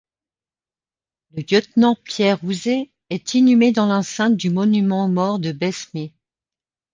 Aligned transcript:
Le 1.29 1.43
lieutenant 1.43 1.93
Pierre 1.95 2.43
Houzé 2.43 2.91
est 3.11 3.35
inhumé 3.35 3.71
dans 3.71 3.85
l'enceinte 3.85 4.35
du 4.35 4.49
monument 4.49 5.05
aux 5.05 5.09
morts 5.09 5.37
de 5.37 5.51
Besmé. 5.51 6.11